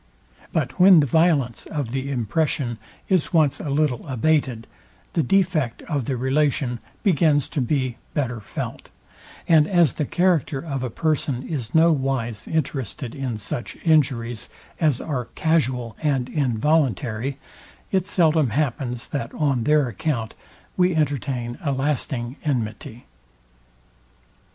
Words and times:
But 0.51 0.79
when 0.79 0.99
the 0.99 1.05
violence 1.05 1.67
of 1.67 1.91
the 1.91 2.09
impression 2.09 2.79
is 3.07 3.33
once 3.33 3.59
a 3.59 3.69
little 3.69 4.07
abated, 4.07 4.65
the 5.13 5.21
defect 5.21 5.83
of 5.83 6.05
the 6.05 6.17
relation 6.17 6.79
begins 7.03 7.47
to 7.49 7.61
be 7.61 7.97
better 8.15 8.39
felt; 8.39 8.89
and 9.47 9.67
as 9.67 9.93
the 9.93 10.05
character 10.05 10.57
of 10.59 10.81
a 10.81 10.89
person 10.89 11.47
is 11.47 11.75
no 11.75 11.91
wise 11.91 12.47
interested 12.47 13.13
in 13.13 13.37
such 13.37 13.77
injuries 13.85 14.49
as 14.79 14.99
are 14.99 15.25
casual 15.35 15.95
and 16.01 16.29
involuntary, 16.29 17.37
it 17.91 18.07
seldom 18.07 18.49
happens 18.49 19.09
that 19.09 19.31
on 19.35 19.65
their 19.65 19.87
account, 19.87 20.33
we 20.77 20.95
entertain 20.95 21.59
a 21.63 21.71
lasting 21.71 22.37
enmity. 22.43 23.05